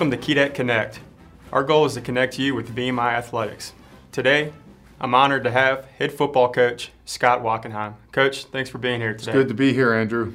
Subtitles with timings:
[0.00, 0.98] Welcome to Keydet Connect.
[1.52, 3.74] Our goal is to connect you with VMI Athletics.
[4.12, 4.50] Today,
[4.98, 7.96] I'm honored to have head football coach Scott Wachenheim.
[8.10, 9.32] Coach, thanks for being here today.
[9.32, 10.32] It's good to be here, Andrew.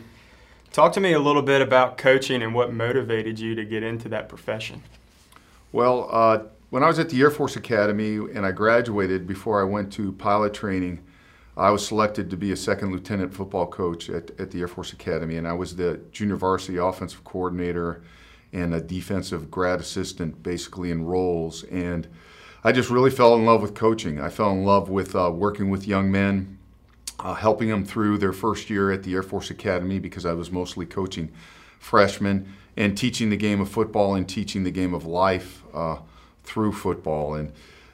[0.71, 4.07] Talk to me a little bit about coaching and what motivated you to get into
[4.09, 4.83] that profession.
[5.71, 9.63] Well, uh, when I was at the Air Force Academy and I graduated before I
[9.63, 11.03] went to pilot training,
[11.57, 14.93] I was selected to be a second lieutenant football coach at, at the Air Force
[14.93, 18.03] Academy, and I was the junior varsity offensive coordinator
[18.55, 21.63] and a defensive grad assistant, basically in roles.
[21.65, 22.07] And
[22.63, 24.19] I just really fell in love with coaching.
[24.19, 26.57] I fell in love with uh, working with young men,
[27.19, 30.51] uh, helping them through their first year at the Air Force Academy because I was
[30.51, 31.33] mostly coaching
[31.79, 35.97] freshmen and teaching the game of football and teaching the game of life uh,
[36.43, 37.35] through football.
[37.35, 37.51] And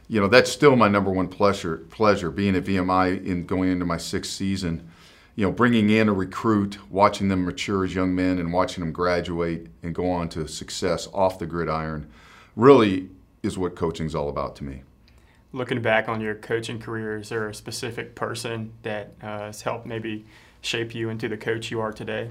[0.08, 1.78] you know that's still my number one pleasure.
[1.90, 4.90] Pleasure being at VMI in going into my sixth season.
[5.36, 8.92] You know, bringing in a recruit, watching them mature as young men, and watching them
[8.92, 12.10] graduate and go on to success off the gridiron,
[12.56, 13.10] really
[13.42, 14.84] is what coaching's all about to me.
[15.54, 19.86] Looking back on your coaching career, is there a specific person that uh, has helped
[19.86, 20.26] maybe
[20.62, 22.30] shape you into the coach you are today?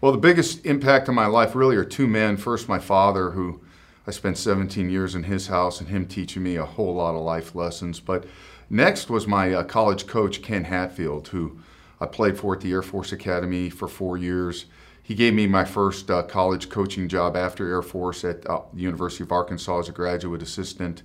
[0.00, 2.36] Well, the biggest impact on my life really are two men.
[2.36, 3.60] First, my father, who
[4.06, 7.22] I spent 17 years in his house and him teaching me a whole lot of
[7.22, 8.00] life lessons.
[8.00, 8.24] But
[8.68, 11.60] next was my uh, college coach, Ken Hatfield, who
[12.02, 14.66] I played for at the Air Force Academy for four years.
[15.04, 18.82] He gave me my first uh, college coaching job after Air Force at uh, the
[18.82, 21.04] University of Arkansas as a graduate assistant,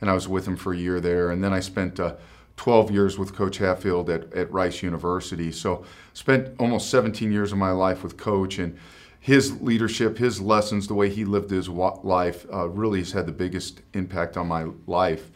[0.00, 1.30] and I was with him for a year there.
[1.30, 2.14] And then I spent uh,
[2.58, 5.50] 12 years with Coach Hatfield at, at Rice University.
[5.50, 8.78] So spent almost 17 years of my life with Coach, and
[9.18, 13.32] his leadership, his lessons, the way he lived his life, uh, really has had the
[13.32, 15.28] biggest impact on my life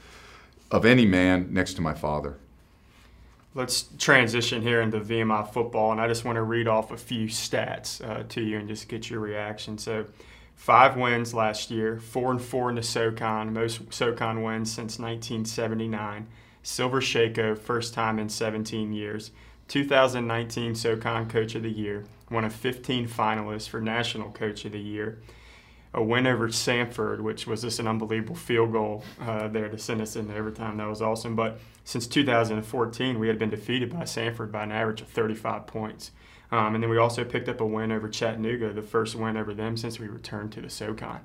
[0.71, 2.37] of any man next to my father.
[3.53, 7.27] Let's transition here into VMI football, and I just want to read off a few
[7.27, 9.77] stats uh, to you and just get your reaction.
[9.77, 10.07] So,
[10.55, 16.29] five wins last year, four and four in the SoCon, most SoCon wins since 1979.
[16.63, 19.33] Silver Shako, first time in 17 years.
[19.67, 24.81] 2019 SoCon Coach of the Year, one of 15 finalists for National Coach of the
[24.81, 25.19] Year.
[25.93, 30.01] A win over Samford, which was just an unbelievable field goal uh, there to send
[30.01, 30.77] us into overtime.
[30.77, 31.35] That was awesome.
[31.35, 36.13] But since 2014, we had been defeated by Samford by an average of 35 points.
[36.53, 39.55] Um, and then we also picked up a win over Chattanooga, the first win over
[39.55, 41.21] them since we returned to the SoCon.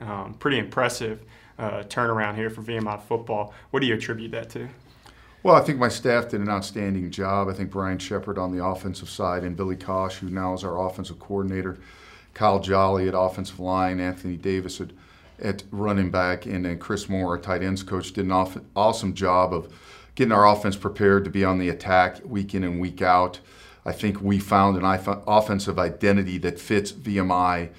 [0.00, 1.22] Um, pretty impressive
[1.58, 3.52] uh, turnaround here for VMI football.
[3.70, 4.68] What do you attribute that to?
[5.42, 7.48] Well, I think my staff did an outstanding job.
[7.48, 10.86] I think Brian Shepard on the offensive side and Billy Cosh, who now is our
[10.86, 11.78] offensive coordinator,
[12.34, 14.90] Kyle Jolly at offensive line, Anthony Davis at,
[15.40, 19.14] at running back, and then Chris Moore, our tight ends coach, did an off, awesome
[19.14, 19.72] job of
[20.14, 23.40] getting our offense prepared to be on the attack week in and week out.
[23.84, 24.84] I think we found an
[25.26, 27.70] offensive identity that fits VMI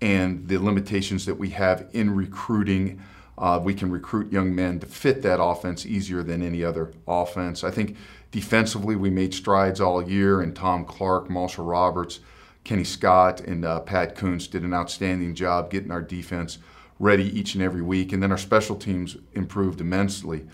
[0.00, 3.00] and the limitations that we have in recruiting
[3.38, 7.62] uh, we can recruit young men to fit that offense easier than any other offense.
[7.62, 7.96] I think
[8.32, 12.18] defensively we made strides all year, and Tom Clark, Marshall Roberts,
[12.68, 16.58] Kenny Scott, and uh, Pat Coons did an outstanding job getting our defense
[16.98, 18.12] ready each and every week.
[18.12, 20.46] And then our special teams improved immensely.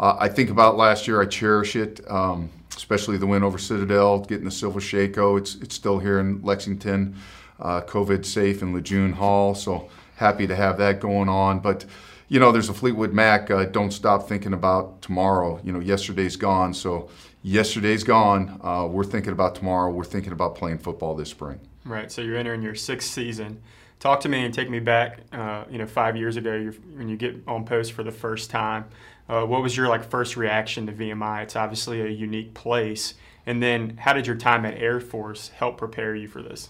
[0.00, 4.18] Uh, I think about last year, I cherish it, um, especially the win over Citadel,
[4.18, 5.36] getting the Silver Shako.
[5.36, 7.14] It's, it's still here in Lexington,
[7.60, 9.54] uh, COVID safe in Lejeune Hall.
[9.54, 11.60] So happy to have that going on.
[11.60, 11.84] But
[12.26, 13.52] you know, there's a Fleetwood Mac.
[13.52, 15.60] Uh, don't stop thinking about tomorrow.
[15.62, 16.74] You know, yesterday's gone.
[16.74, 17.08] So
[17.42, 18.60] yesterday's gone.
[18.62, 19.90] Uh, we're thinking about tomorrow.
[19.90, 21.60] We're thinking about playing football this spring.
[21.84, 22.10] Right.
[22.10, 23.60] So you're entering your sixth season.
[23.98, 25.20] Talk to me and take me back.
[25.32, 28.86] Uh, you know, five years ago, when you get on post for the first time.
[29.28, 31.44] Uh, what was your like first reaction to VMI?
[31.44, 33.14] It's obviously a unique place.
[33.46, 36.68] And then, how did your time at Air Force help prepare you for this?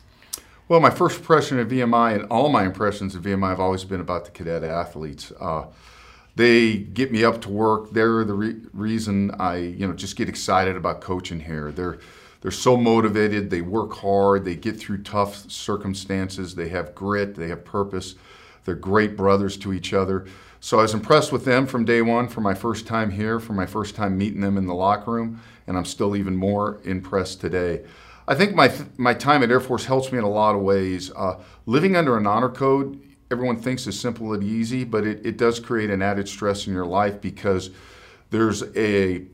[0.69, 4.00] Well, my first impression of VMI and all my impressions of VMI have always been
[4.00, 5.33] about the cadet athletes.
[6.34, 7.93] They get me up to work.
[7.93, 11.71] They're the re- reason I, you know, just get excited about coaching here.
[11.71, 11.98] They're
[12.41, 13.51] they're so motivated.
[13.51, 14.45] They work hard.
[14.45, 16.56] They get through tough circumstances.
[16.56, 17.36] They have grit.
[17.36, 18.16] They have purpose.
[18.65, 20.27] They're great brothers to each other.
[20.59, 23.53] So I was impressed with them from day one, for my first time here, for
[23.53, 27.41] my first time meeting them in the locker room, and I'm still even more impressed
[27.41, 27.83] today.
[28.28, 31.10] I think my my time at Air Force helps me in a lot of ways.
[31.16, 33.01] Uh, living under an honor code,
[33.32, 36.72] everyone thinks is simple and easy, but it, it does create an added stress in
[36.72, 37.70] your life because
[38.30, 39.24] there's a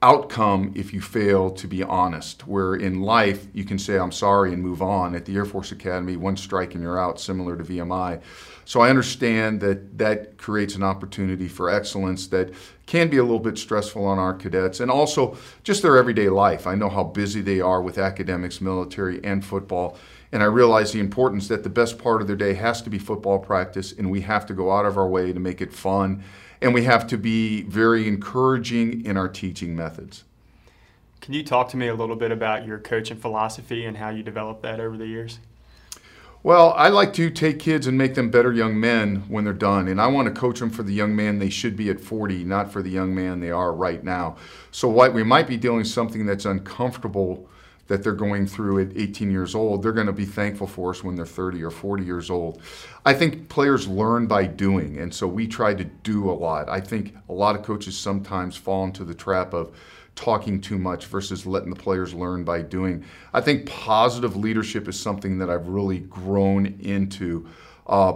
[0.00, 2.46] outcome if you fail to be honest.
[2.46, 5.14] Where in life you can say I'm sorry and move on.
[5.14, 8.20] At the Air Force Academy, one strike and you're out, similar to VMI.
[8.64, 12.50] So I understand that that creates an opportunity for excellence that
[12.86, 16.66] can be a little bit stressful on our cadets and also just their everyday life.
[16.66, 19.96] I know how busy they are with academics, military, and football.
[20.32, 22.98] And I realize the importance that the best part of their day has to be
[22.98, 26.22] football practice, and we have to go out of our way to make it fun.
[26.60, 30.24] And we have to be very encouraging in our teaching methods.
[31.20, 34.22] Can you talk to me a little bit about your coaching philosophy and how you
[34.22, 35.38] developed that over the years?
[36.42, 39.88] Well, I like to take kids and make them better young men when they're done.
[39.88, 42.44] And I want to coach them for the young man they should be at 40,
[42.44, 44.36] not for the young man they are right now.
[44.70, 47.48] So, what we might be dealing with something that's uncomfortable
[47.88, 51.02] that they're going through at 18 years old, they're going to be thankful for us
[51.02, 52.62] when they're 30 or 40 years old.
[53.04, 56.68] I think players learn by doing, and so we try to do a lot.
[56.68, 59.74] I think a lot of coaches sometimes fall into the trap of
[60.14, 63.04] talking too much versus letting the players learn by doing.
[63.32, 67.48] I think positive leadership is something that I've really grown into.
[67.86, 68.14] Uh,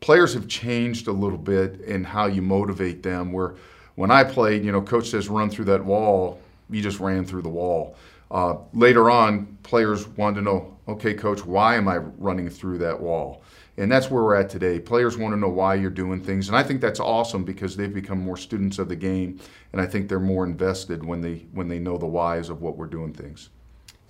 [0.00, 3.32] players have changed a little bit in how you motivate them.
[3.32, 3.56] Where
[3.96, 7.42] when I played, you know, coach says run through that wall, you just ran through
[7.42, 7.96] the wall.
[8.32, 12.98] Uh, later on, players want to know, okay, coach, why am I running through that
[12.98, 13.42] wall?
[13.76, 14.80] And that's where we're at today.
[14.80, 17.92] Players want to know why you're doing things, and I think that's awesome because they've
[17.92, 19.38] become more students of the game,
[19.72, 22.76] and I think they're more invested when they when they know the whys of what
[22.76, 23.50] we're doing things.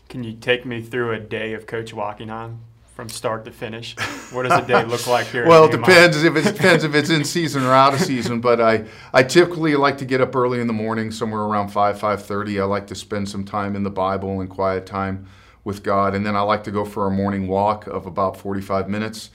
[0.08, 2.58] Can you take me through a day of Coach Wachenheim?
[3.02, 3.96] From start to finish?
[4.30, 5.44] What does a day look like here?
[5.46, 8.40] well, it depends if it depends if it's in season or out of season.
[8.40, 11.98] But I, I typically like to get up early in the morning, somewhere around five
[11.98, 12.60] five thirty.
[12.60, 15.26] I like to spend some time in the Bible and quiet time
[15.64, 18.60] with God, and then I like to go for a morning walk of about forty
[18.60, 19.30] five minutes.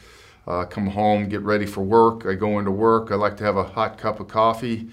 [0.48, 2.26] Uh, come home, get ready for work.
[2.26, 3.12] I go into work.
[3.12, 4.88] I like to have a hot cup of coffee,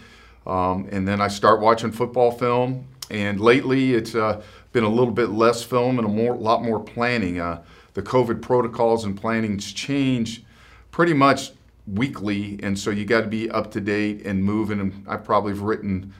[0.49, 2.89] um, and then I start watching football film.
[3.09, 4.43] And lately, it's uh,
[4.73, 7.39] been a little bit less film and a more, lot more planning.
[7.39, 7.63] Uh,
[7.95, 10.43] the COVID protocols and plannings change
[10.91, 11.53] pretty much
[11.87, 14.81] weekly, and so you got to be up to date and moving.
[14.81, 16.13] And I probably have written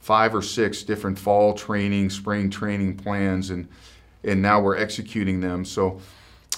[0.00, 3.68] five or six different fall training, spring training plans, and
[4.24, 5.64] and now we're executing them.
[5.64, 6.00] So,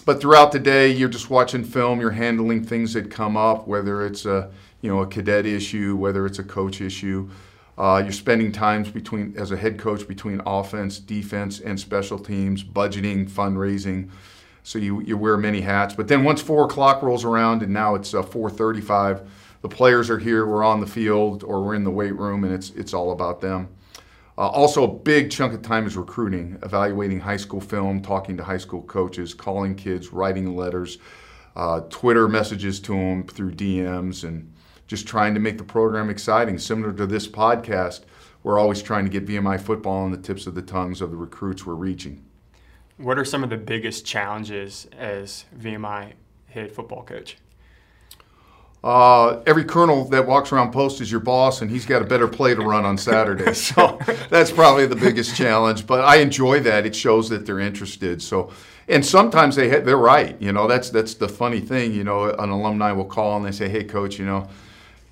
[0.07, 2.01] but throughout the day, you're just watching film.
[2.01, 4.51] You're handling things that come up, whether it's a
[4.83, 7.29] you know a cadet issue, whether it's a coach issue.
[7.77, 12.63] Uh, you're spending times between as a head coach between offense, defense, and special teams,
[12.63, 14.11] budgeting, fundraising
[14.71, 15.97] so you, you wear many hats.
[15.97, 19.27] But then once four o'clock rolls around, and now it's uh, 4:35,
[19.63, 20.47] the players are here.
[20.47, 23.41] We're on the field, or we're in the weight room, and it's it's all about
[23.41, 23.69] them.
[24.39, 28.45] Uh, also, a big chunk of time is recruiting, evaluating high school film, talking to
[28.45, 30.99] high school coaches, calling kids, writing letters,
[31.57, 34.53] uh, Twitter messages to them through DMs, and
[34.87, 36.59] just trying to make the program exciting.
[36.59, 38.03] Similar to this podcast,
[38.45, 41.17] we're always trying to get VMI football on the tips of the tongues of the
[41.17, 42.25] recruits we're reaching.
[43.01, 46.13] What are some of the biggest challenges as VMI
[46.51, 47.39] head football coach?
[48.85, 52.29] Uh, every colonel that walks around post is your boss, and he's got a better
[52.29, 53.53] play to run on Saturday.
[53.55, 53.99] so
[54.29, 55.87] that's probably the biggest challenge.
[55.87, 58.21] But I enjoy that; it shows that they're interested.
[58.21, 58.51] So,
[58.87, 60.37] and sometimes they they're right.
[60.41, 61.95] You know, that's that's the funny thing.
[61.95, 64.49] You know, an alumni will call and they say, "Hey, coach, you know."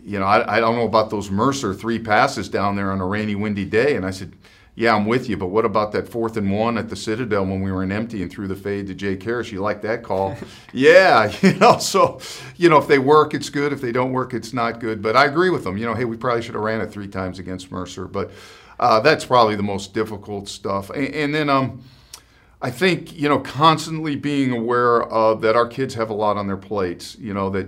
[0.05, 3.07] You know, I, I don't know about those Mercer three passes down there on a
[3.07, 3.95] rainy, windy day.
[3.95, 4.33] And I said,
[4.79, 7.63] yeah, I'm with you, but what about that fourth and one at the Citadel when
[7.63, 9.51] we were in empty and threw the fade to Jake Herres?
[9.51, 10.37] You like that call?
[10.73, 12.21] yeah, you know, so,
[12.57, 13.73] you know, if they work, it's good.
[13.73, 15.03] If they don't work, it's not good.
[15.03, 15.79] But I agree with them.
[15.79, 18.07] You know, hey, we probably should have ran it three times against Mercer.
[18.07, 18.31] But
[18.79, 20.91] uh, that's probably the most difficult stuff.
[20.91, 21.83] And, and then um,
[22.63, 26.47] I think, you know, constantly being aware of that our kids have a lot on
[26.47, 27.67] their plates, you know, that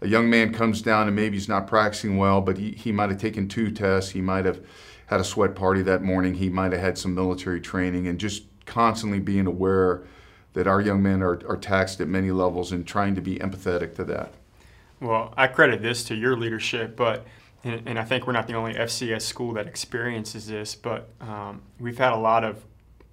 [0.00, 3.10] a young man comes down and maybe he's not practicing well, but he, he might
[3.10, 4.12] have taken two tests.
[4.12, 4.62] He might have–
[5.08, 6.34] had a sweat party that morning.
[6.34, 10.02] He might have had some military training and just constantly being aware
[10.52, 13.94] that our young men are, are taxed at many levels and trying to be empathetic
[13.96, 14.32] to that.
[15.00, 17.26] Well, I credit this to your leadership, but
[17.64, 21.98] and, I think we're not the only FCS school that experiences this, but um, we've
[21.98, 22.64] had a lot of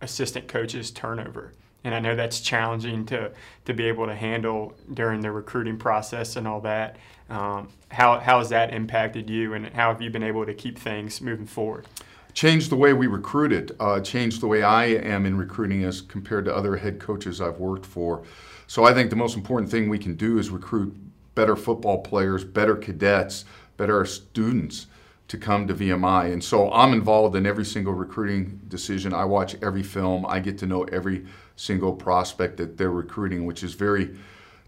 [0.02, 1.52] assistant coaches turnover.
[1.86, 3.32] And I know that's challenging to,
[3.66, 6.98] to be able to handle during the recruiting process and all that.
[7.30, 10.80] Um, how, how has that impacted you, and how have you been able to keep
[10.80, 11.86] things moving forward?
[12.34, 16.46] Changed the way we recruited, uh, changed the way I am in recruiting as compared
[16.46, 18.24] to other head coaches I've worked for.
[18.66, 20.96] So I think the most important thing we can do is recruit
[21.36, 23.46] better football players, better cadets,
[23.78, 24.88] better students
[25.28, 26.34] to come to VMI.
[26.34, 29.14] And so I'm involved in every single recruiting decision.
[29.14, 30.26] I watch every film.
[30.26, 31.26] I get to know every
[31.56, 34.16] single prospect that they're recruiting, which is very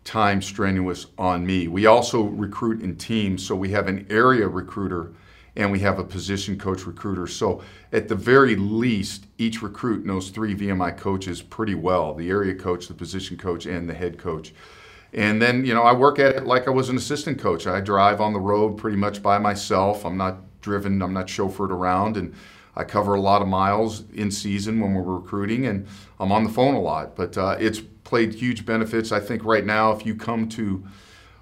[0.04, 1.68] time strenuous on me.
[1.68, 5.12] We also recruit in teams, so we have an area recruiter
[5.58, 7.28] and we have a position coach recruiter.
[7.28, 12.54] So at the very least, each recruit knows three VMI coaches pretty well the area
[12.54, 14.54] coach, the position coach, and the head coach.
[15.14, 17.66] And then, you know, I work at it like I was an assistant coach.
[17.66, 20.06] I drive on the road pretty much by myself.
[20.06, 22.18] I'm not driven, I'm not chauffeured around.
[22.18, 22.36] And
[22.78, 25.88] I cover a lot of miles in season when we're recruiting, and
[26.20, 27.16] I'm on the phone a lot.
[27.16, 29.12] But uh, it's played huge benefits.
[29.12, 30.86] I think right now, if you come to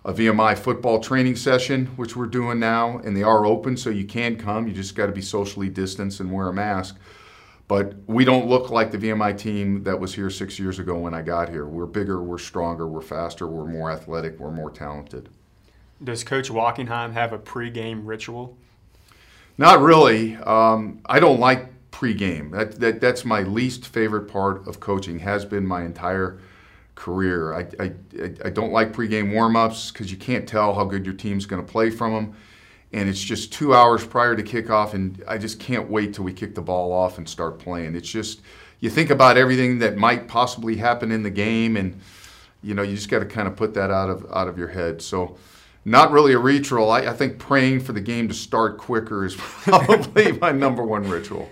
[0.06, 4.06] a VMI football training session, which we're doing now, and they are open, so you
[4.06, 4.66] can come.
[4.66, 6.98] You just got to be socially distanced and wear a mask.
[7.68, 11.14] But we don't look like the VMI team that was here six years ago when
[11.14, 11.66] I got here.
[11.66, 15.30] We're bigger, we're stronger, we're faster, we're more athletic, we're more talented.
[16.04, 18.58] Does Coach Wachenheim have a pregame ritual?
[19.58, 20.36] Not really.
[20.38, 22.52] Um, I don't like pregame.
[22.52, 25.20] That, that that's my least favorite part of coaching.
[25.20, 26.40] Has been my entire
[26.96, 27.54] career.
[27.54, 27.92] I, I,
[28.46, 31.72] I don't like pregame warmups because you can't tell how good your team's going to
[31.72, 32.36] play from them.
[32.94, 36.32] And it's just two hours prior to kickoff, and I just can't wait till we
[36.32, 37.96] kick the ball off and start playing.
[37.96, 38.42] It's just,
[38.80, 42.00] you think about everything that might possibly happen in the game, and,
[42.64, 44.70] you know, you just got to kind of put that out of, out of your
[44.70, 45.02] head.
[45.02, 45.36] So,
[45.86, 46.90] not really a ritual.
[46.90, 51.08] I, I think praying for the game to start quicker is probably my number one
[51.08, 51.50] ritual.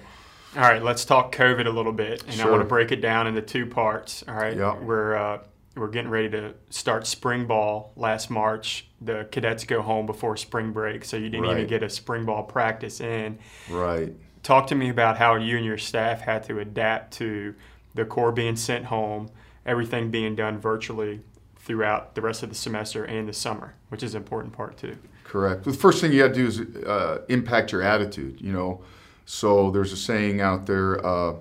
[0.55, 2.47] All right, let's talk COVID a little bit, and sure.
[2.47, 4.23] I want to break it down into two parts.
[4.27, 4.81] All right, yep.
[4.81, 5.39] we're uh,
[5.75, 8.87] we're getting ready to start spring ball last March.
[9.01, 11.57] The cadets go home before spring break, so you didn't right.
[11.57, 13.39] even get a spring ball practice in.
[13.69, 14.13] Right.
[14.43, 17.55] Talk to me about how you and your staff had to adapt to
[17.95, 19.31] the Corps being sent home,
[19.65, 21.21] everything being done virtually
[21.63, 24.97] throughout the rest of the semester and the summer, which is an important part too.
[25.23, 25.63] Correct.
[25.63, 28.41] The first thing you got to do is uh, impact your attitude.
[28.41, 28.83] You know
[29.25, 31.35] so there's a saying out there, uh,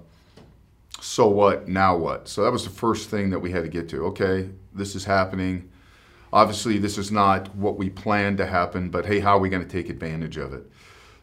[1.00, 2.29] so what, now what?
[2.29, 4.07] So that was the first thing that we had to get to.
[4.07, 5.69] Okay, this is happening.
[6.33, 9.67] Obviously, this is not what we planned to happen, but hey, how are we going
[9.67, 10.64] to take advantage of it?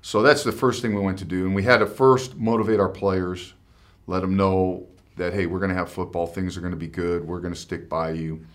[0.02, 1.46] So that's the first thing we went to do.
[1.46, 3.54] And we had to first motivate our players,
[4.06, 6.88] let them know that, hey, we're going to have football, things are going to be
[6.88, 8.46] good, we're going to stick by you.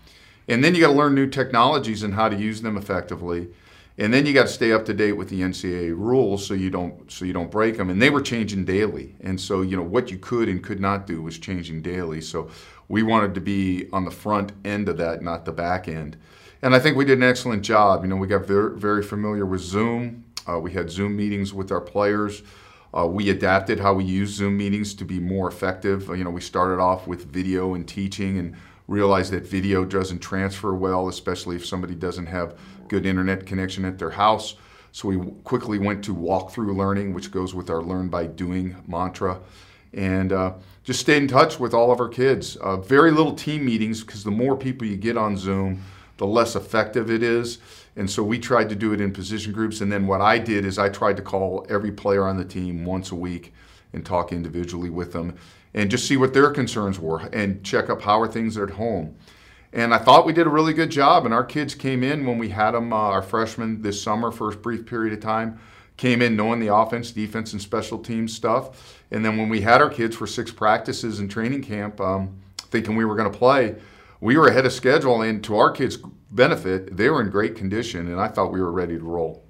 [0.47, 3.49] And then you got to learn new technologies and how to use them effectively
[3.97, 6.69] and then you got to stay up to date with the NCAA rules so you
[6.69, 7.89] don't so you don't break them.
[7.89, 11.07] And they were changing daily, and so you know what you could and could not
[11.07, 12.19] do was changing daily.
[12.19, 12.49] So
[12.89, 16.17] we wanted to be on the front end of that, not the back end.
[16.61, 18.03] And I think we did an excellent job.
[18.03, 20.25] You know, we got very very familiar with Zoom.
[20.47, 22.43] Uh, we had Zoom meetings with our players.
[22.95, 26.07] Uh, we adapted how we use Zoom meetings to be more effective.
[26.07, 28.55] You know, we started off with video and teaching and
[28.87, 33.97] realized that video doesn't transfer well, especially if somebody doesn't have good internet connection at
[33.97, 34.55] their house.
[34.91, 39.41] So we quickly went to walkthrough learning, which goes with our learn by doing mantra,
[39.93, 40.53] and uh,
[40.85, 42.55] just stayed in touch with all of our kids.
[42.57, 45.83] Uh, very little team meetings because the more people you get on Zoom,
[46.15, 47.57] the less effective it is.
[47.95, 49.81] And so we tried to do it in position groups.
[49.81, 52.83] And then what I did is I tried to call every player on the team
[52.83, 53.53] once a week
[53.93, 55.35] and talk individually with them
[55.73, 59.15] and just see what their concerns were and check up how are things at home.
[59.75, 61.25] And I thought we did a really good job.
[61.25, 64.49] And our kids came in when we had them, uh, our freshmen this summer, for
[64.49, 65.59] a brief period of time,
[65.97, 69.03] came in knowing the offense, defense, and special teams stuff.
[69.11, 72.95] And then when we had our kids for six practices in training camp, um, thinking
[72.95, 73.75] we were going to play,
[74.21, 75.21] we were ahead of schedule.
[75.21, 75.97] And to our kids'
[76.35, 78.07] benefit, they were in great condition.
[78.07, 79.43] And I thought we were ready to roll.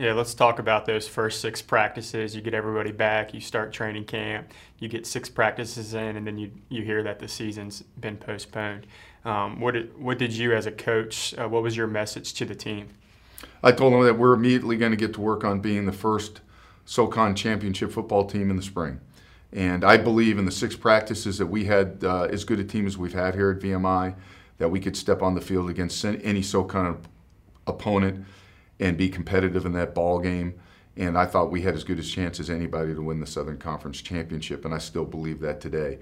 [0.00, 2.34] Yeah, let's talk about those first six practices.
[2.34, 6.38] You get everybody back, you start training camp, you get six practices in, and then
[6.38, 8.86] you, you hear that the season's been postponed.
[9.26, 11.34] Um, what did what did you as a coach?
[11.36, 12.88] Uh, what was your message to the team?
[13.62, 16.40] I told them that we're immediately going to get to work on being the first
[16.86, 19.00] SoCon championship football team in the spring,
[19.52, 22.86] and I believe in the six practices that we had uh, as good a team
[22.86, 24.14] as we've had here at VMI
[24.60, 27.00] that we could step on the field against any SoCon
[27.66, 28.26] opponent
[28.78, 30.54] and be competitive in that ball game.
[30.98, 33.56] And I thought we had as good a chance as anybody to win the Southern
[33.56, 35.98] Conference championship, and I still believe that today.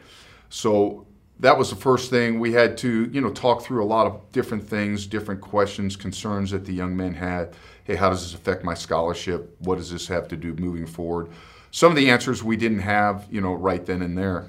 [0.49, 1.07] So
[1.39, 2.41] that was the first thing.
[2.41, 6.51] We had to you know talk through a lot of different things different questions concerns
[6.51, 7.55] that the young men had.
[7.85, 9.55] Hey how does this affect my scholarship?
[9.61, 11.31] What does this have to do moving forward?
[11.71, 14.49] Some of the answers we didn't have you know right then and there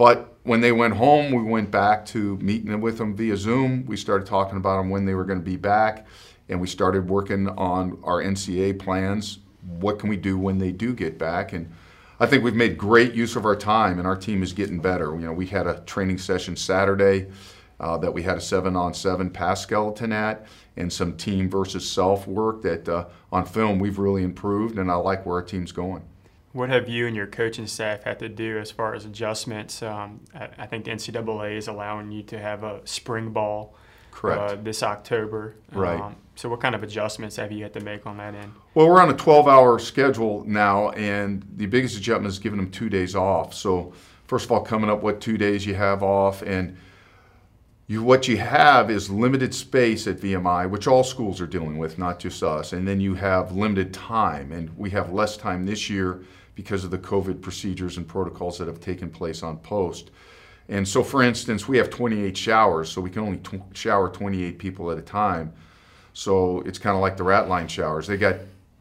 [0.00, 3.98] but when they went home we went back to meeting with them via zoom we
[3.98, 6.06] started talking about them when they were going to be back
[6.48, 9.40] and we started working on our NCA plans
[9.78, 11.70] what can we do when they do get back and
[12.18, 15.06] I think we've made great use of our time, and our team is getting better.
[15.14, 17.28] You know, we had a training session Saturday
[17.80, 20.44] uh, that we had a seven-on-seven pass skeleton at,
[20.76, 24.96] and some team versus self work that uh, on film we've really improved, and I
[24.96, 26.02] like where our team's going.
[26.52, 29.82] What have you and your coaching staff had to do as far as adjustments?
[29.82, 33.76] Um, I, I, think the NCAA is allowing you to have a spring ball
[34.10, 34.40] Correct.
[34.40, 35.54] Uh, this October.
[35.72, 36.00] Right.
[36.00, 38.52] Um, so, what kind of adjustments have you had to make on that end?
[38.74, 42.70] Well, we're on a 12 hour schedule now, and the biggest adjustment is giving them
[42.70, 43.54] two days off.
[43.54, 43.92] So,
[44.26, 46.76] first of all, coming up what two days you have off, and
[47.90, 51.98] you, what you have is limited space at VMI, which all schools are dealing with,
[51.98, 52.72] not just us.
[52.72, 56.22] And then you have limited time, and we have less time this year
[56.54, 60.12] because of the COVID procedures and protocols that have taken place on post.
[60.68, 63.40] And so, for instance, we have 28 showers, so we can only
[63.74, 65.52] shower 28 people at a time.
[66.12, 68.06] So it's kind of like the rat line showers.
[68.06, 68.36] They got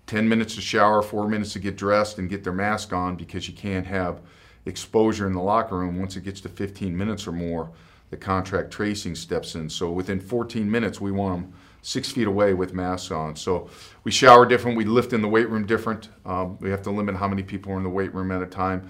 [0.05, 3.47] 10 minutes to shower, four minutes to get dressed and get their mask on because
[3.47, 4.21] you can't have
[4.67, 5.97] exposure in the locker room.
[5.97, 7.71] Once it gets to 15 minutes or more,
[8.09, 9.69] the contract tracing steps in.
[9.69, 13.35] So within 14 minutes, we want them six feet away with masks on.
[13.35, 13.69] So
[14.03, 16.09] we shower different, we lift in the weight room different.
[16.25, 18.47] Um, we have to limit how many people are in the weight room at a
[18.47, 18.89] time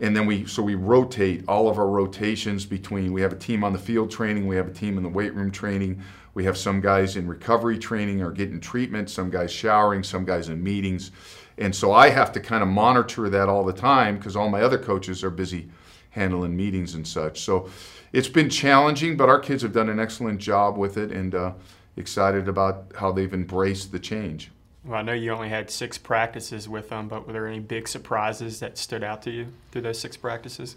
[0.00, 3.64] and then we so we rotate all of our rotations between we have a team
[3.64, 6.00] on the field training we have a team in the weight room training
[6.34, 10.48] we have some guys in recovery training or getting treatment some guys showering some guys
[10.48, 11.12] in meetings
[11.58, 14.62] and so i have to kind of monitor that all the time because all my
[14.62, 15.68] other coaches are busy
[16.16, 17.70] handling meetings and such so
[18.12, 21.52] it's been challenging but our kids have done an excellent job with it and uh,
[21.96, 24.50] excited about how they've embraced the change
[24.86, 27.88] well, I know you only had six practices with them, but were there any big
[27.88, 30.76] surprises that stood out to you through those six practices?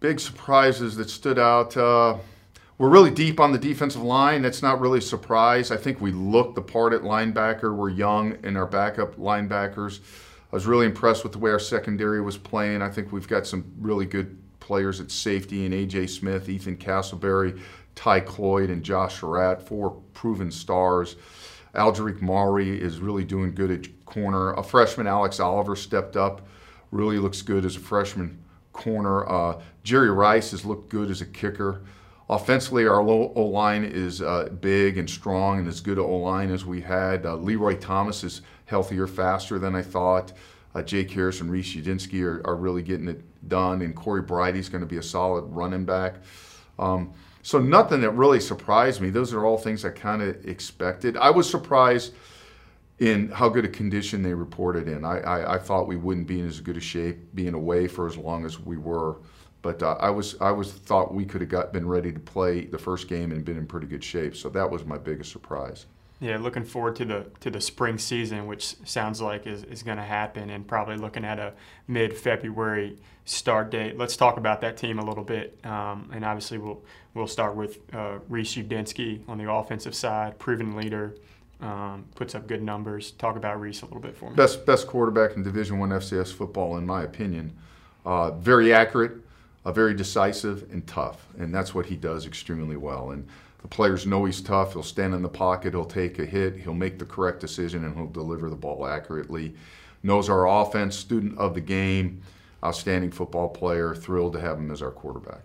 [0.00, 1.76] Big surprises that stood out.
[1.76, 2.16] Uh,
[2.76, 4.42] we're really deep on the defensive line.
[4.42, 5.70] That's not really a surprise.
[5.70, 7.72] I think we looked the part at linebacker.
[7.72, 10.00] We're young in our backup linebackers.
[10.52, 12.82] I was really impressed with the way our secondary was playing.
[12.82, 16.08] I think we've got some really good players at safety and A.J.
[16.08, 17.58] Smith, Ethan Castleberry,
[17.94, 21.16] Ty Cloyd, and Josh Surratt, four proven stars.
[21.74, 24.52] Aldrick Maury is really doing good at corner.
[24.52, 26.46] A freshman, Alex Oliver, stepped up,
[26.90, 28.38] really looks good as a freshman
[28.74, 29.26] corner.
[29.26, 31.80] Uh, Jerry Rice has looked good as a kicker.
[32.28, 36.50] Offensively, our O line is uh, big and strong and as good an O line
[36.50, 37.24] as we had.
[37.24, 38.42] Uh, Leroy Thomas is
[38.72, 40.32] healthier, faster than I thought.
[40.74, 44.70] Uh, Jake Herres and Reece Udinski are, are, really getting it done, and Korey is
[44.70, 46.14] going to be a solid running back.
[46.78, 47.12] Um,
[47.42, 49.10] so nothing that really surprised me.
[49.10, 51.18] Those are all things I kind of expected.
[51.18, 52.14] I was surprised
[53.00, 55.04] in how good a condition they reported in.
[55.04, 58.06] I, I, I, thought we wouldn't be in as good a shape being away for
[58.06, 59.16] as long as we were.
[59.60, 62.64] But uh, I was I was thought we could have got been ready to play
[62.64, 64.36] the first game and been in pretty good shape.
[64.36, 65.86] So that was my biggest surprise.
[66.22, 69.96] Yeah, looking forward to the to the spring season, which sounds like is, is going
[69.96, 71.52] to happen, and probably looking at a
[71.88, 73.98] mid February start date.
[73.98, 76.80] Let's talk about that team a little bit, um, and obviously we'll
[77.14, 81.16] we'll start with uh, Reece Udinski on the offensive side, proven leader,
[81.60, 83.10] um, puts up good numbers.
[83.10, 84.36] Talk about Reece a little bit for me.
[84.36, 87.52] Best best quarterback in Division One FCS football, in my opinion.
[88.06, 89.14] Uh, very accurate,
[89.64, 93.10] uh, very decisive, and tough, and that's what he does extremely well.
[93.10, 93.26] And
[93.62, 94.72] the players know he's tough.
[94.72, 95.72] He'll stand in the pocket.
[95.72, 96.56] He'll take a hit.
[96.56, 99.54] He'll make the correct decision, and he'll deliver the ball accurately.
[100.02, 102.22] Knows our offense, student of the game,
[102.64, 103.94] outstanding football player.
[103.94, 105.42] Thrilled to have him as our quarterback.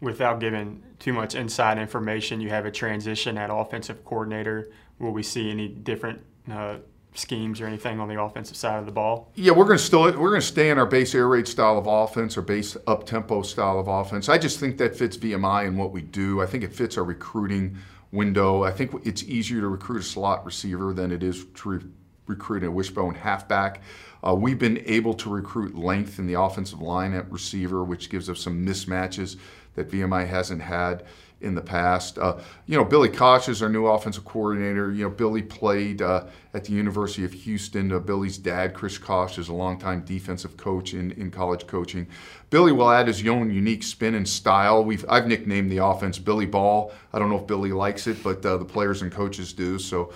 [0.00, 4.70] Without giving too much inside information, you have a transition at offensive coordinator.
[4.98, 6.76] Will we see any different uh,
[7.14, 9.30] schemes or anything on the offensive side of the ball?
[9.34, 11.78] Yeah, we're going to still we're going to stay in our base air raid style
[11.78, 14.28] of offense or base up tempo style of offense.
[14.28, 16.40] I just think that fits VMI and what we do.
[16.40, 17.76] I think it fits our recruiting
[18.12, 18.64] window.
[18.64, 21.84] I think it's easier to recruit a slot receiver than it is to re-
[22.26, 23.82] recruit a wishbone halfback.
[24.22, 28.28] Uh, we've been able to recruit length in the offensive line at receiver, which gives
[28.28, 29.36] us some mismatches
[29.74, 31.04] that VMI hasn't had
[31.40, 32.18] in the past.
[32.18, 34.92] Uh, you know, Billy Cosh is our new offensive coordinator.
[34.92, 37.92] You know, Billy played uh, at the University of Houston.
[37.92, 42.06] Uh, Billy's dad, Chris Cosh, is a longtime defensive coach in, in college coaching.
[42.50, 44.84] Billy will add his own unique spin and style.
[44.84, 46.92] We've I've nicknamed the offense Billy Ball.
[47.12, 49.78] I don't know if Billy likes it, but uh, the players and coaches do.
[49.78, 50.12] So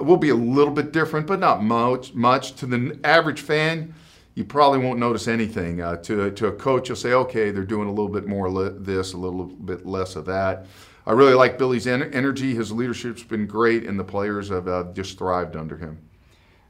[0.00, 2.14] we'll be a little bit different, but not much.
[2.14, 3.94] Much to the average fan
[4.38, 5.80] you probably won't notice anything.
[5.80, 8.84] Uh, to, to a coach, you'll say, okay, they're doing a little bit more of
[8.84, 10.64] this, a little bit less of that.
[11.08, 12.54] I really like Billy's en- energy.
[12.54, 15.98] His leadership's been great, and the players have uh, just thrived under him.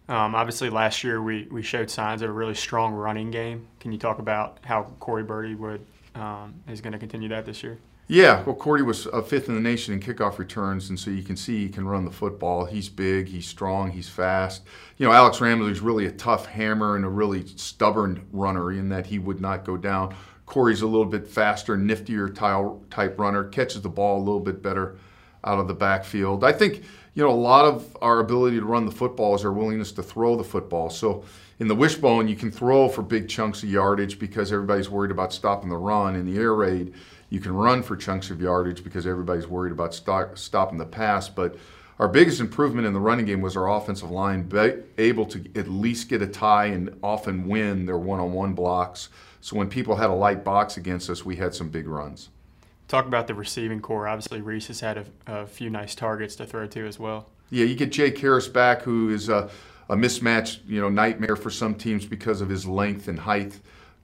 [0.09, 3.67] Um, obviously, last year we, we showed signs of a really strong running game.
[3.81, 7.63] Can you talk about how Korey Bridy would um, is going to continue that this
[7.63, 7.79] year?
[8.11, 11.23] Yeah, well, Korey was a fifth in the nation in kickoff returns, and so you
[11.23, 12.65] can see he can run the football.
[12.65, 14.63] He's big, he's strong, he's fast.
[14.97, 19.05] You know, Alex Ramsey's really a tough hammer and a really stubborn runner in that
[19.05, 20.17] he would not go down.
[20.47, 22.35] Korey's a little bit faster, niftier
[22.89, 24.97] type runner, catches the ball a little bit better
[25.45, 26.45] out of the backfield.
[26.45, 29.53] I think, you know, a lot of our ability to run the football is our
[29.53, 30.89] willingness to throw the football.
[30.89, 31.25] So
[31.59, 35.35] in the wishbone, you can throw for big chunks of yardage because everybody's worried about
[35.35, 36.17] stopping the run.
[36.17, 36.95] In the air raid,
[37.31, 41.29] you can run for chunks of yardage because everybody's worried about stop, stopping the pass.
[41.29, 41.57] But
[41.99, 44.51] our biggest improvement in the running game was our offensive line
[44.99, 49.09] able to at least get a tie and often win their one-on-one blocks.
[49.41, 52.31] So when people had a light box against us, we had some big runs.
[52.87, 54.09] Talk about the receiving corps.
[54.09, 57.29] Obviously, Reece has had a, a few nice targets to throw to as well.
[57.51, 59.51] Yeah, you get Jake Herres back, who is a,
[59.89, 63.59] a mismatch, you know, nightmare for some teams because of his length and height.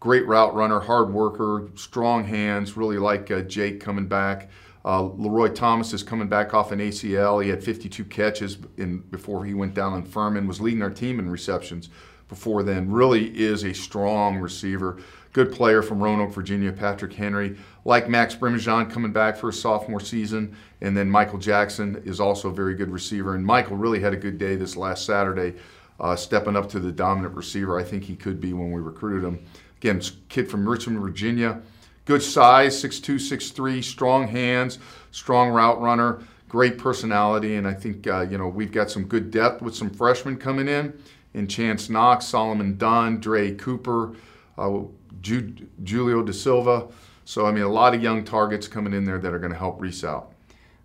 [0.05, 2.77] Great route runner, hard worker, strong hands.
[2.77, 4.51] Really like uh, Jake coming back.
[4.85, 7.43] Uh, Leroy Thomas is coming back off an ACL.
[7.43, 10.47] He had 52 catches in, before he went down on Furman.
[10.47, 11.89] Was leading our team in receptions
[12.29, 12.93] before then.
[12.93, 14.99] Really is a strong receiver.
[15.33, 17.57] Good player from Roanoke, Virginia, Patrick Henry.
[17.87, 20.55] Like Max Brimijan coming back for his sophomore season.
[20.83, 23.37] And then Michael Jackson is also a very good receiver.
[23.37, 25.55] And Michael really had a good day this last Saturday,
[25.99, 29.25] uh, stepping up to the dominant receiver I think he could be when we recruited
[29.27, 29.43] him.
[29.85, 31.61] Again, kid from Richmond, Virginia.
[32.07, 34.79] Good size, 6'2, 6'3, strong hands,
[35.11, 37.57] strong route runner, great personality.
[37.57, 40.69] And I think, uh, you know, we've got some good depth with some freshmen coming
[40.69, 40.99] in.
[41.35, 44.15] In Chance Knox, Solomon Dunn, Dre Cooper,
[44.57, 44.85] uh,
[45.21, 46.87] Ju- Julio De Silva.
[47.27, 49.59] So, I mean, a lot of young targets coming in there that are going to
[49.59, 50.33] help Reece out.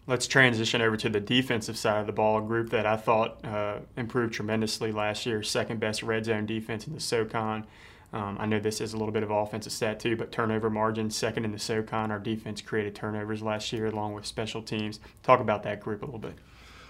[0.08, 3.78] Let's transition over to the defensive side of the ball, group that I thought uh,
[3.96, 7.66] improved tremendously last year, second best red zone defense in the SoCon.
[8.12, 11.10] Um, I know this is a little bit of offensive stat too, but turnover margin,
[11.10, 12.12] second in the SoCon.
[12.12, 15.00] Our defense created turnovers last year along with special teams.
[15.22, 16.34] Talk about that group a little bit.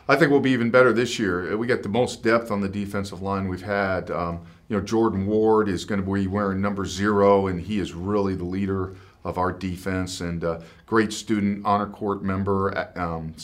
[0.08, 1.56] I think we'll be even better this year.
[1.56, 4.10] We got the most depth on the defensive line we've had.
[4.10, 7.94] Um, you know, Jordan Ward is going to be wearing number zero, and he is
[7.94, 13.36] really the leader of our defense and uh, great student, honor court member, um,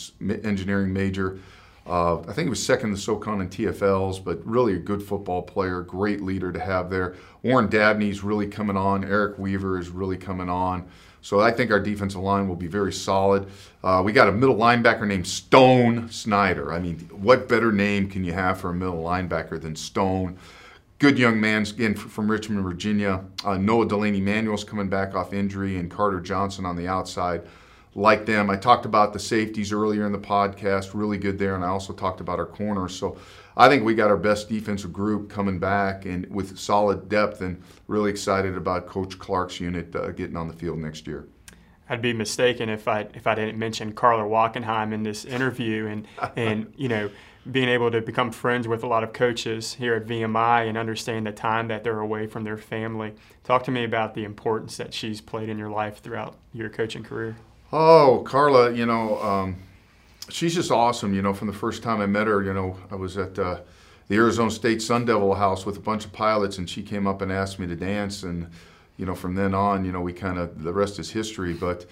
[0.43, 1.39] engineering major.
[1.85, 5.03] Uh, I think he was second in the SoCon and TFLs, but really a good
[5.03, 7.15] football player, great leader to have there.
[7.43, 9.03] Warren Dabney's really coming on.
[9.03, 10.87] Eric Weaver is really coming on.
[11.21, 13.47] So I think our defensive line will be very solid.
[13.83, 16.71] Uh, we got a middle linebacker named Stone Snyder.
[16.71, 20.37] I mean, what better name can you have for a middle linebacker than Stone?
[20.97, 23.25] Good young man, again from Richmond, Virginia.
[23.43, 27.41] Uh, Noah Delaney Manuel's coming back off injury, and Carter Johnson on the outside
[27.95, 28.49] like them.
[28.49, 31.93] I talked about the safeties earlier in the podcast, really good there, and I also
[31.93, 32.93] talked about our corners.
[32.93, 33.17] So
[33.55, 37.61] I think we got our best defensive group coming back and with solid depth, and
[37.87, 41.25] really excited about Coach Clark's unit uh, getting on the field next year.
[41.87, 46.07] I'd be mistaken if I if I didn't mention Carla Wachenheim in this interview, and
[46.35, 47.09] and you know
[47.49, 51.27] being able to become friends with a lot of coaches here at VMI and understand
[51.27, 53.13] the time that they're away from their family.
[53.43, 57.03] Talk to me about the importance that she's played in your life throughout your coaching
[57.03, 57.35] career.
[57.73, 59.55] Oh, Carla, you know, um,
[60.29, 61.13] she's just awesome.
[61.13, 63.61] You know, from the first time I met her, you know, I was at uh,
[64.07, 67.21] the Arizona State Sun Devil House with a bunch of pilots, and she came up
[67.21, 68.23] and asked me to dance.
[68.23, 68.47] And,
[68.97, 71.53] you know, from then on, you know, we kind of, the rest is history.
[71.53, 71.87] But,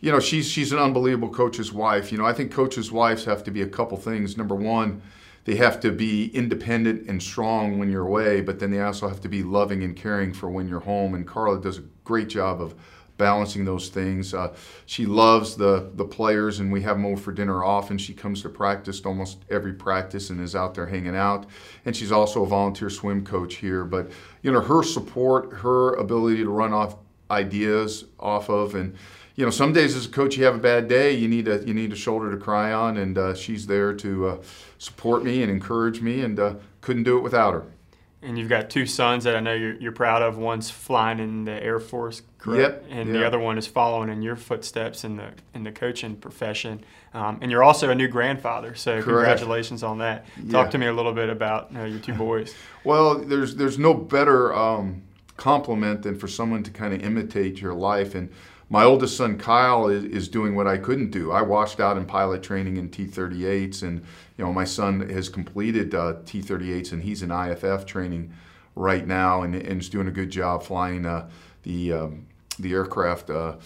[0.00, 2.12] you know, she's, she's an unbelievable coach's wife.
[2.12, 4.36] You know, I think coaches' wives have to be a couple things.
[4.36, 5.02] Number one,
[5.44, 9.20] they have to be independent and strong when you're away, but then they also have
[9.22, 11.14] to be loving and caring for when you're home.
[11.14, 12.74] And Carla does a great job of
[13.18, 14.34] balancing those things.
[14.34, 14.54] Uh,
[14.86, 17.98] she loves the the players, and we have them over for dinner often.
[17.98, 21.46] She comes to practice almost every practice and is out there hanging out.
[21.84, 23.84] And she's also a volunteer swim coach here.
[23.84, 24.10] But
[24.42, 26.96] you know, her support, her ability to run off
[27.30, 28.94] ideas off of, and
[29.34, 31.12] you know, some days as a coach you have a bad day.
[31.12, 34.28] You need a you need a shoulder to cry on, and uh, she's there to
[34.28, 34.42] uh,
[34.78, 37.64] support me and encourage me, and uh, couldn't do it without her
[38.22, 40.38] and you've got two sons that I know you're, you're proud of.
[40.38, 42.84] One's flying in the Air Force, correct?
[42.84, 42.90] Yep.
[42.90, 43.18] And yep.
[43.18, 46.82] the other one is following in your footsteps in the in the coaching profession.
[47.14, 49.06] Um, and you're also a new grandfather, so correct.
[49.06, 50.26] congratulations on that.
[50.42, 50.52] Yeah.
[50.52, 52.54] Talk to me a little bit about uh, your two boys.
[52.84, 55.02] well, there's there's no better um,
[55.36, 58.30] compliment than for someone to kind of imitate your life and
[58.68, 61.30] my oldest son Kyle is, is doing what I couldn't do.
[61.30, 64.00] I washed out in pilot training in T-38s, and
[64.36, 68.32] you know my son has completed uh, T-38s, and he's in IFF training
[68.74, 71.28] right now, and, is doing a good job flying uh,
[71.62, 72.26] the um,
[72.58, 73.56] the aircraft uh,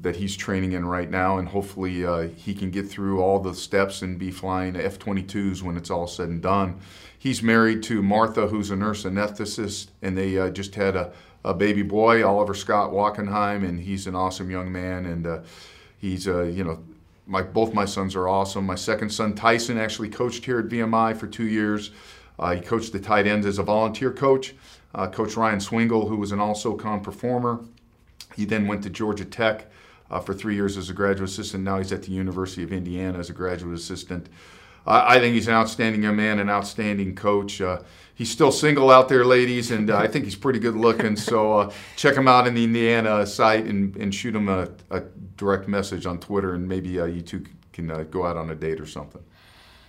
[0.00, 3.54] that he's training in right now, and hopefully uh, he can get through all the
[3.54, 6.80] steps and be flying F-22s when it's all said and done.
[7.16, 11.12] He's married to Martha, who's a nurse anesthetist, and they uh, just had a
[11.44, 15.06] a baby boy, Oliver Scott Wachenheim, and he's an awesome young man.
[15.06, 15.40] And uh,
[15.98, 16.82] he's, uh, you know,
[17.26, 18.66] my both my sons are awesome.
[18.66, 21.90] My second son Tyson actually coached here at VMI for two years.
[22.38, 24.54] Uh, he coached the tight ends as a volunteer coach.
[24.94, 27.60] Uh, coach Ryan Swingle, who was an all-SoCon performer.
[28.36, 29.70] He then went to Georgia Tech
[30.10, 31.64] uh, for three years as a graduate assistant.
[31.64, 34.28] Now he's at the University of Indiana as a graduate assistant.
[34.84, 37.60] I think he's an outstanding young man, an outstanding coach.
[37.60, 37.82] Uh,
[38.22, 41.16] he's still single out there, ladies, and uh, I think he's pretty good looking.
[41.16, 45.00] So uh, check him out in the Indiana site and, and shoot him a, a
[45.36, 48.54] direct message on Twitter, and maybe uh, you two can uh, go out on a
[48.54, 49.20] date or something.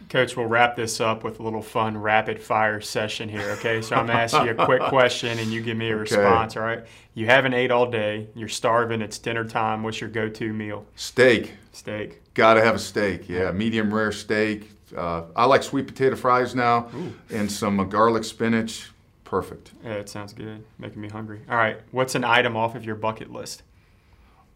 [0.09, 3.81] Coach, we'll wrap this up with a little fun rapid fire session here, okay?
[3.83, 6.01] So I'm going to ask you a quick question and you give me a okay.
[6.01, 6.83] response, all right?
[7.13, 9.83] You haven't ate all day, you're starving, it's dinner time.
[9.83, 10.85] What's your go to meal?
[10.95, 11.53] Steak.
[11.71, 12.33] Steak.
[12.33, 13.51] Got to have a steak, yeah.
[13.51, 17.13] Medium rare steak, uh, I like sweet potato fries now, Ooh.
[17.29, 18.89] and some uh, garlic spinach.
[19.23, 19.71] perfect.
[19.83, 20.63] Yeah, it sounds good.
[20.77, 21.41] Making me hungry.
[21.49, 21.79] All right.
[21.91, 23.63] What's an item off of your bucket list?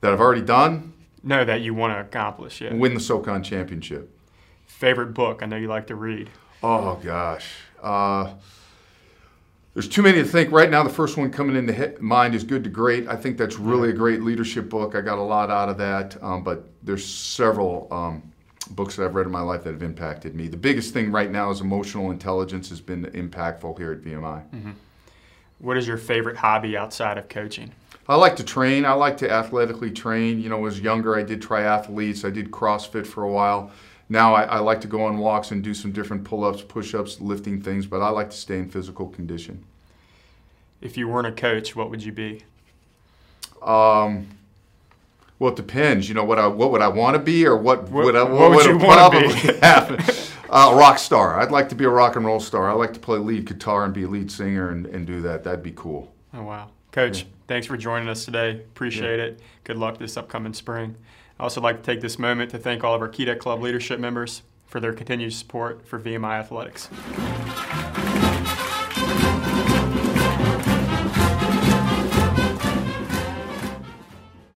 [0.02, 0.94] That I've already done.
[1.24, 2.62] No, that you want to accomplish.
[2.62, 2.74] Yeah.
[2.74, 4.10] Win the SoCon championship.
[4.68, 5.42] Favorite book?
[5.42, 6.30] I know you like to read.
[6.62, 7.48] Oh gosh.
[7.82, 8.34] Uh,
[9.74, 10.52] there's too many to think.
[10.52, 13.08] Right now, the first one coming into mind is Good to Great.
[13.08, 14.96] I think that's really a great leadership book.
[14.96, 16.22] I got a lot out of that.
[16.24, 18.24] Um, but there's several um,
[18.68, 20.48] books that I've read in my life that have impacted me.
[20.48, 24.74] The biggest thing right now is emotional intelligence has been impactful here at VMI.
[25.60, 27.72] What is your favorite hobby outside of coaching?
[28.08, 28.86] I like to train.
[28.86, 30.40] I like to athletically train.
[30.40, 32.24] You know, as younger, I did triathletes.
[32.24, 33.72] I did CrossFit for a while.
[34.10, 37.62] Now I, I like to go on walks and do some different pull-ups, push-ups, lifting
[37.62, 37.86] things.
[37.86, 39.64] But I like to stay in physical condition.
[40.80, 42.44] If you weren't a coach, what would you be?
[43.62, 44.30] Um,
[45.40, 46.08] well, it depends.
[46.10, 48.24] You know what I what would I want to be, or what, What- would I
[48.24, 49.98] what would would wanna probably happen?
[50.50, 51.40] Uh, rock star.
[51.40, 52.70] I'd like to be a rock and roll star.
[52.70, 55.44] I like to play lead guitar and be a lead singer and, and do that.
[55.44, 56.14] That'd be cool.
[56.34, 56.70] Oh, wow.
[56.94, 58.52] Coach, thanks for joining us today.
[58.52, 59.42] Appreciate it.
[59.66, 60.96] Good luck this upcoming spring.
[61.38, 64.00] I also like to take this moment to thank all of our Keydet Club leadership
[64.00, 66.90] members for their continued support for VMI Athletics.